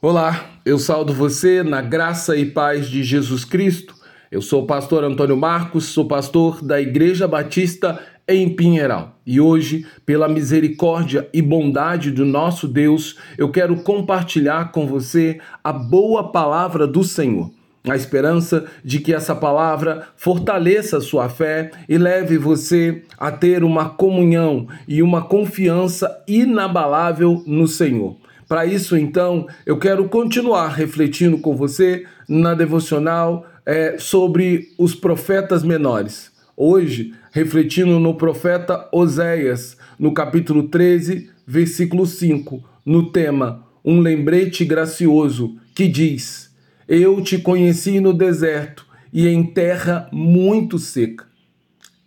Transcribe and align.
Olá, 0.00 0.50
eu 0.64 0.78
saldo 0.78 1.12
você 1.12 1.64
na 1.64 1.82
graça 1.82 2.36
e 2.36 2.46
paz 2.46 2.88
de 2.88 3.02
Jesus 3.02 3.44
Cristo. 3.44 3.96
Eu 4.30 4.40
sou 4.40 4.62
o 4.62 4.66
pastor 4.66 5.02
Antônio 5.02 5.36
Marcos, 5.36 5.86
sou 5.86 6.06
pastor 6.06 6.64
da 6.64 6.80
Igreja 6.80 7.26
Batista 7.26 7.98
em 8.28 8.48
Pinheiral. 8.48 9.18
E 9.26 9.40
hoje, 9.40 9.84
pela 10.06 10.28
misericórdia 10.28 11.28
e 11.34 11.42
bondade 11.42 12.12
do 12.12 12.24
nosso 12.24 12.68
Deus, 12.68 13.18
eu 13.36 13.50
quero 13.50 13.74
compartilhar 13.82 14.70
com 14.70 14.86
você 14.86 15.40
a 15.64 15.72
boa 15.72 16.30
palavra 16.30 16.86
do 16.86 17.02
Senhor. 17.02 17.50
A 17.88 17.96
esperança 17.96 18.66
de 18.84 19.00
que 19.00 19.12
essa 19.12 19.34
palavra 19.34 20.06
fortaleça 20.14 20.98
a 20.98 21.00
sua 21.00 21.28
fé 21.28 21.72
e 21.88 21.98
leve 21.98 22.38
você 22.38 23.02
a 23.18 23.32
ter 23.32 23.64
uma 23.64 23.88
comunhão 23.88 24.68
e 24.86 25.02
uma 25.02 25.22
confiança 25.22 26.22
inabalável 26.28 27.42
no 27.44 27.66
Senhor. 27.66 28.27
Para 28.48 28.64
isso, 28.64 28.96
então, 28.96 29.46
eu 29.66 29.78
quero 29.78 30.08
continuar 30.08 30.68
refletindo 30.68 31.36
com 31.36 31.54
você 31.54 32.06
na 32.26 32.54
devocional 32.54 33.46
é, 33.66 33.98
sobre 33.98 34.72
os 34.78 34.94
profetas 34.94 35.62
menores. 35.62 36.32
Hoje, 36.56 37.12
refletindo 37.30 38.00
no 38.00 38.14
profeta 38.14 38.88
Oséias, 38.90 39.76
no 39.98 40.14
capítulo 40.14 40.62
13, 40.62 41.28
versículo 41.46 42.06
5, 42.06 42.64
no 42.86 43.12
tema 43.12 43.66
Um 43.84 44.00
lembrete 44.00 44.64
gracioso, 44.64 45.58
que 45.74 45.86
diz: 45.86 46.50
Eu 46.88 47.20
te 47.20 47.36
conheci 47.36 48.00
no 48.00 48.14
deserto 48.14 48.86
e 49.12 49.28
em 49.28 49.44
terra 49.44 50.08
muito 50.10 50.78
seca. 50.78 51.26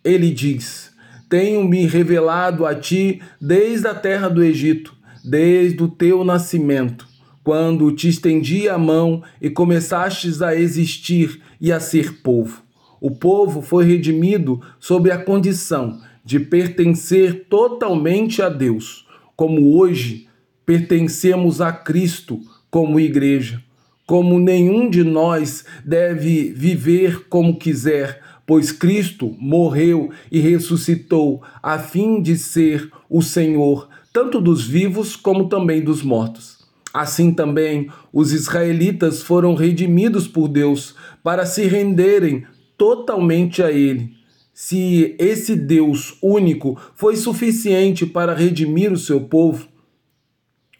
Ele 0.02 0.32
diz: 0.32 0.92
Tenho 1.28 1.62
me 1.62 1.86
revelado 1.86 2.66
a 2.66 2.74
ti 2.74 3.22
desde 3.40 3.86
a 3.86 3.94
terra 3.94 4.28
do 4.28 4.42
Egito 4.42 5.00
desde 5.24 5.82
o 5.82 5.88
teu 5.88 6.24
nascimento, 6.24 7.06
quando 7.44 7.90
te 7.92 8.08
estendi 8.08 8.68
a 8.68 8.78
mão 8.78 9.22
e 9.40 9.50
começastes 9.50 10.42
a 10.42 10.54
existir 10.54 11.40
e 11.60 11.72
a 11.72 11.80
ser 11.80 12.22
povo. 12.22 12.62
O 13.00 13.10
povo 13.10 13.60
foi 13.60 13.84
redimido 13.84 14.60
sob 14.78 15.10
a 15.10 15.18
condição 15.18 16.00
de 16.24 16.38
pertencer 16.38 17.46
totalmente 17.48 18.40
a 18.40 18.48
Deus, 18.48 19.06
como 19.34 19.76
hoje 19.76 20.28
pertencemos 20.64 21.60
a 21.60 21.72
Cristo 21.72 22.40
como 22.70 23.00
igreja. 23.00 23.62
Como 24.06 24.38
nenhum 24.38 24.88
de 24.88 25.02
nós 25.02 25.64
deve 25.84 26.52
viver 26.52 27.28
como 27.28 27.56
quiser, 27.56 28.20
pois 28.46 28.70
Cristo 28.70 29.34
morreu 29.38 30.10
e 30.30 30.38
ressuscitou 30.38 31.42
a 31.62 31.78
fim 31.78 32.20
de 32.20 32.36
ser 32.36 32.90
o 33.08 33.22
Senhor 33.22 33.88
tanto 34.12 34.40
dos 34.40 34.66
vivos 34.66 35.16
como 35.16 35.48
também 35.48 35.82
dos 35.82 36.02
mortos. 36.02 36.58
Assim 36.92 37.32
também 37.32 37.88
os 38.12 38.32
israelitas 38.32 39.22
foram 39.22 39.54
redimidos 39.54 40.28
por 40.28 40.46
Deus 40.48 40.94
para 41.22 41.46
se 41.46 41.64
renderem 41.66 42.44
totalmente 42.76 43.62
a 43.62 43.72
Ele. 43.72 44.12
Se 44.52 45.16
esse 45.18 45.56
Deus 45.56 46.18
único 46.22 46.78
foi 46.94 47.16
suficiente 47.16 48.04
para 48.04 48.34
redimir 48.34 48.92
o 48.92 48.98
seu 48.98 49.22
povo, 49.22 49.66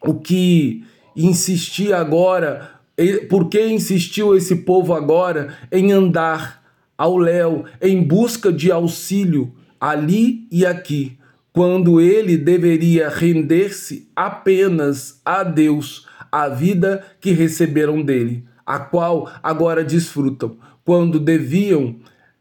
o 0.03 0.15
que 0.15 0.85
insistia 1.17 1.97
agora, 1.97 2.71
por 3.31 3.49
que 3.49 3.65
insistiu 3.67 4.37
esse 4.37 4.57
povo 4.57 4.93
agora 4.93 5.57
em 5.71 5.91
andar 5.93 6.63
ao 6.99 7.17
léu 7.17 7.65
em 7.81 8.03
busca 8.03 8.53
de 8.53 8.71
auxílio 8.71 9.55
ali 9.81 10.47
e 10.51 10.67
aqui? 10.67 11.17
Quando 11.53 12.01
ele 12.01 12.37
deveria 12.37 13.09
render-se 13.09 14.09
apenas 14.17 15.21
a 15.25 15.43
Deus, 15.43 16.07
a 16.31 16.49
vida 16.49 17.05
que 17.21 17.33
receberam 17.33 18.03
dele, 18.03 18.45
a 18.65 18.79
qual 18.79 19.31
agora 19.43 19.85
desfrutam, 19.85 20.57
quando 20.85 21.21
deviam 21.21 21.97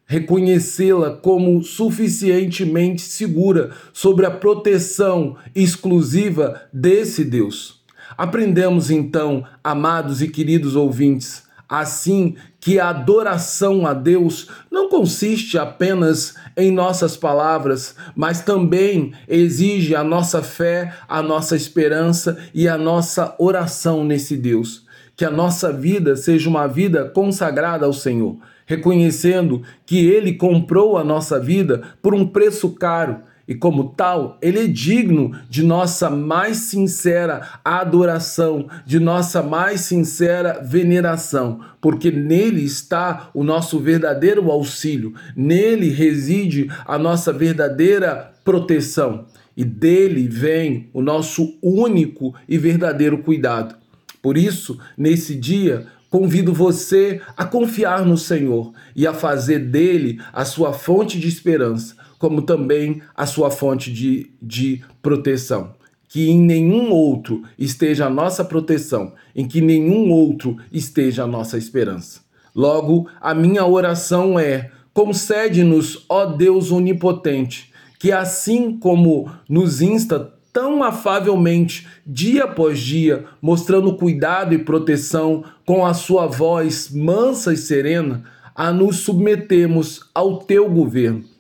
reconhecê-la 0.06 1.12
como 1.12 1.62
suficientemente 1.62 3.02
segura 3.02 3.72
sobre 3.94 4.25
a 4.25 4.31
proteção 4.31 5.38
exclusiva 5.56 6.62
desse 6.72 7.24
Deus. 7.24 7.81
Aprendemos 8.18 8.91
então, 8.91 9.46
amados 9.64 10.22
e 10.22 10.28
queridos 10.28 10.75
ouvintes, 10.75 11.44
assim 11.72 12.36
que 12.59 12.82
a 12.82 12.90
adoração 12.90 13.88
a 13.88 13.94
Deus 13.94 14.50
não 14.70 14.90
consiste 14.90 15.58
apenas 15.58 16.36
em 16.58 16.70
nossas 16.70 17.16
palavras, 17.16 17.96
mas 18.14 18.42
também 18.42 19.14
exige 19.26 19.96
a 19.96 20.04
nossa 20.04 20.44
fé, 20.44 20.94
a 21.08 21.24
nossa 21.24 21.56
esperança 21.56 22.38
e 22.54 22.68
a 22.68 22.78
nossa 22.78 23.34
oração 23.40 24.04
nesse 24.04 24.36
Deus. 24.36 24.86
Que 25.16 25.24
a 25.24 25.32
nossa 25.32 25.72
vida 25.72 26.18
seja 26.18 26.50
uma 26.50 26.68
vida 26.68 27.06
consagrada 27.06 27.86
ao 27.86 27.94
Senhor, 27.94 28.38
reconhecendo 28.66 29.64
que 29.86 30.06
Ele 30.06 30.34
comprou 30.34 30.98
a 30.98 31.06
nossa 31.06 31.40
vida 31.40 31.82
por 32.02 32.14
um 32.14 32.28
preço 32.28 32.72
caro 32.72 33.22
e, 33.51 33.56
como 33.56 33.89
tal, 33.89 34.38
ele 34.41 34.63
é 34.63 34.67
digno 34.67 35.38
de 35.50 35.62
nossa 35.62 36.09
mais 36.09 36.56
sincera 36.56 37.59
adoração, 37.66 38.69
de 38.85 38.97
nossa 38.97 39.44
mais 39.44 39.81
sincera 39.81 40.62
veneração, 40.63 41.59
porque 41.81 42.09
nele 42.09 42.63
está 42.63 43.29
o 43.34 43.44
nosso 43.44 43.78
verdadeiro 43.78 44.50
auxílio, 44.50 45.13
nele 45.35 45.90
reside 45.90 46.72
a 46.85 46.97
nossa 46.97 47.34
verdadeira 47.34 48.31
proteção 48.45 49.25
e 49.57 49.66
dele 49.66 50.29
vem 50.29 50.90
o 50.94 51.01
nosso 51.01 51.57
único 51.61 52.34
e 52.47 52.57
verdadeiro 52.57 53.17
cuidado. 53.17 53.75
Por 54.22 54.38
isso, 54.38 54.79
nesse 54.97 55.35
dia, 55.35 55.88
convido 56.09 56.53
você 56.53 57.19
a 57.35 57.44
confiar 57.44 58.06
no 58.06 58.17
Senhor 58.17 58.72
e 58.95 59.06
a 59.06 59.13
fazer 59.13 59.59
dele 59.59 60.22
a 60.31 60.45
sua 60.45 60.72
fonte 60.72 61.19
de 61.19 61.28
esperança 61.28 62.00
como 62.22 62.44
também 62.44 63.02
a 63.18 63.26
sua 63.26 63.50
fonte 63.50 63.92
de, 63.92 64.30
de 64.40 64.84
proteção. 65.02 65.72
Que 66.08 66.30
em 66.30 66.40
nenhum 66.40 66.92
outro 66.92 67.42
esteja 67.58 68.06
a 68.06 68.09
nossa 68.12 68.46
proteção, 68.46 69.14
em 69.36 69.48
que 69.48 69.59
nenhum 69.59 70.12
outro 70.12 70.58
esteja 70.72 71.24
a 71.24 71.28
nossa 71.28 71.58
esperança. 71.58 72.20
Logo, 72.54 73.09
a 73.20 73.34
minha 73.34 73.66
oração 73.66 74.38
é: 74.38 74.70
concede-nos, 74.94 76.06
ó 76.08 76.28
Deus 76.28 76.72
onipotente, 76.72 77.72
que 77.98 78.12
assim 78.12 78.78
como 78.78 79.32
nos 79.50 79.82
insta 79.82 80.32
tão 80.53 80.84
afavelmente, 80.84 81.88
dia 82.06 82.44
após 82.44 82.78
dia, 82.80 83.26
mostrando 83.42 83.96
cuidado 83.96 84.53
e 84.53 84.59
proteção 84.59 85.44
com 85.66 85.84
a 85.84 85.96
sua 85.96 86.28
voz 86.28 86.92
mansa 86.92 87.52
e 87.52 87.58
serena, 87.58 88.26
a 88.53 88.72
nos 88.72 88.98
submetemos 88.98 90.02
ao 90.14 90.40
teu 90.40 90.70
governo 90.70 91.31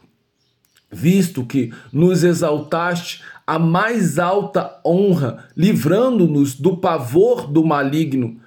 visto 0.91 1.45
que 1.45 1.71
nos 1.91 2.23
exaltaste 2.23 3.23
a 3.47 3.57
mais 3.57 4.19
alta 4.19 4.79
honra, 4.85 5.45
livrando-nos 5.55 6.55
do 6.55 6.77
pavor 6.77 7.47
do 7.47 7.65
maligno, 7.65 8.37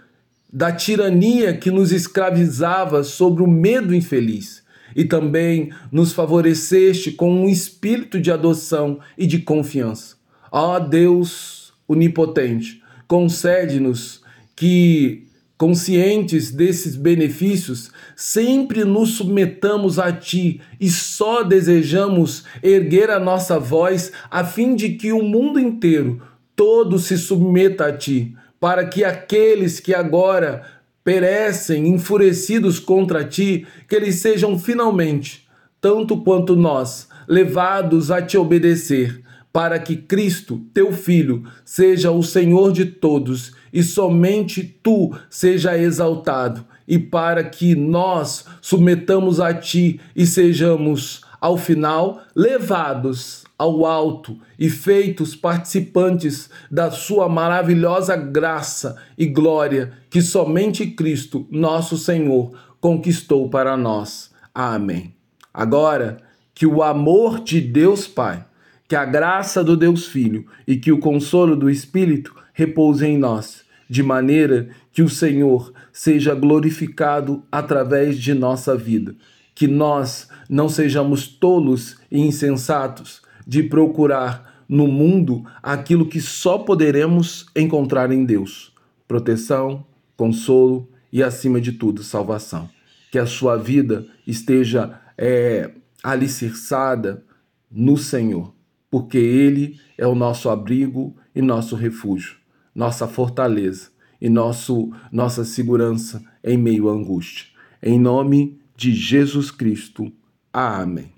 da 0.53 0.71
tirania 0.71 1.57
que 1.57 1.71
nos 1.71 1.91
escravizava 1.91 3.03
sobre 3.03 3.43
o 3.43 3.47
medo 3.47 3.95
infeliz, 3.95 4.63
e 4.95 5.05
também 5.05 5.73
nos 5.91 6.13
favoreceste 6.13 7.13
com 7.13 7.31
um 7.31 7.49
espírito 7.49 8.21
de 8.21 8.31
adoção 8.31 9.01
e 9.19 9.27
de 9.27 9.41
confiança. 9.41 10.17
Ó 10.53 10.79
Deus 10.79 11.73
onipotente, 11.89 12.83
concede-nos 13.09 14.23
que 14.55 15.27
Conscientes 15.65 16.51
desses 16.51 16.95
benefícios, 16.95 17.91
sempre 18.15 18.85
nos 18.85 19.13
submetamos 19.13 19.99
a 19.99 20.13
Ti 20.13 20.61
e 20.79 20.91
só 20.91 21.43
desejamos 21.43 22.45
erguer 22.63 23.11
a 23.11 23.19
nossa 23.19 23.59
voz 23.59 24.13
a 24.31 24.45
fim 24.45 24.77
de 24.77 24.91
que 24.91 25.11
o 25.11 25.23
mundo 25.23 25.59
inteiro 25.59 26.21
todo 26.55 26.99
se 26.99 27.17
submeta 27.17 27.87
a 27.87 27.97
Ti, 27.97 28.37
para 28.61 28.85
que 28.85 29.05
aqueles 29.05 29.81
que 29.81 29.95
agora 29.95 30.67
perecem 31.03 31.89
enfurecidos 31.89 32.79
contra 32.79 33.25
Ti, 33.25 33.67
que 33.89 33.97
eles 33.97 34.17
sejam 34.17 34.59
finalmente, 34.59 35.49
tanto 35.81 36.19
quanto 36.19 36.55
nós, 36.55 37.09
levados 37.27 38.11
a 38.11 38.21
Te 38.21 38.37
obedecer 38.37 39.25
para 39.55 39.79
que 39.79 39.97
Cristo, 39.97 40.61
teu 40.75 40.93
Filho, 40.93 41.45
seja 41.65 42.11
o 42.11 42.25
Senhor 42.25 42.73
de 42.73 42.87
todos 42.87 43.53
e 43.75 43.83
somente 43.83 44.63
tu 44.63 45.13
seja 45.29 45.77
exaltado, 45.77 46.65
e 46.87 46.97
para 46.97 47.43
que 47.43 47.75
nós 47.75 48.45
submetamos 48.63 49.41
a 49.41 49.53
ti 49.53 50.01
e 50.15 50.25
sejamos, 50.25 51.23
ao 51.41 51.59
final, 51.59 52.23
levados 52.37 53.43
ao 53.59 53.85
alto 53.85 54.39
e 54.59 54.71
feitos 54.71 55.35
participantes 55.35 56.49
da 56.71 56.91
sua 56.91 57.29
maravilhosa 57.29 58.17
graça 58.17 58.97
e 59.19 59.27
glória 59.27 59.93
que 60.09 60.23
somente 60.23 60.87
Cristo, 60.87 61.47
nosso 61.51 61.99
Senhor, 61.99 62.53
conquistou 62.81 63.49
para 63.49 63.77
nós. 63.77 64.31
Amém. 64.55 65.15
Agora, 65.53 66.19
que 66.55 66.67
o 66.67 66.83
amor 66.83 67.41
de 67.41 67.61
Deus 67.61 68.07
Pai 68.07 68.45
que 68.89 68.97
a 68.97 69.05
graça 69.05 69.65
do 69.65 69.77
Deus 69.77 70.07
Filho 70.07 70.47
e 70.67 70.77
que 70.77 70.93
o 70.93 70.99
consolo 70.99 71.57
do 71.57 71.71
Espírito 71.71 72.35
repouse 72.53 73.05
em 73.05 73.19
nós, 73.19 73.65
de 73.89 74.03
maneira 74.03 74.69
que 74.93 75.03
o 75.03 75.09
Senhor 75.09 75.73
seja 75.93 76.35
glorificado 76.35 77.43
através 77.51 78.19
de 78.19 78.35
nossa 78.35 78.77
vida. 78.77 79.15
Que 79.55 79.67
nós 79.67 80.29
não 80.49 80.69
sejamos 80.69 81.27
tolos 81.27 81.97
e 82.11 82.21
insensatos 82.21 83.23
de 83.47 83.63
procurar 83.63 84.65
no 84.69 84.87
mundo 84.87 85.45
aquilo 85.63 86.09
que 86.09 86.21
só 86.21 86.59
poderemos 86.59 87.47
encontrar 87.55 88.11
em 88.11 88.25
Deus: 88.25 88.73
proteção, 89.07 89.85
consolo 90.17 90.89
e, 91.13 91.23
acima 91.23 91.61
de 91.61 91.73
tudo, 91.73 92.03
salvação. 92.03 92.69
Que 93.11 93.19
a 93.19 93.27
sua 93.27 93.57
vida 93.57 94.07
esteja 94.27 95.01
é, 95.17 95.71
alicerçada 96.03 97.25
no 97.71 97.97
Senhor, 97.97 98.53
porque 98.95 99.19
Ele 99.19 99.81
é 99.99 100.07
o 100.07 100.15
nosso 100.15 100.49
abrigo 100.49 101.17
e 101.35 101.43
nosso 101.43 101.75
refúgio, 101.75 102.37
nossa 102.73 103.09
fortaleza 103.09 103.91
e 104.21 104.29
nosso, 104.31 104.93
nossa 105.11 105.45
segurança 105.45 106.25
em 106.45 106.57
meio 106.57 106.89
à 106.89 106.93
angústia. 106.93 107.49
Em 107.83 107.99
nome 107.99 108.57
de 108.77 108.95
Jesus 108.95 109.51
Cristo. 109.51 110.13
Amém. 110.53 111.13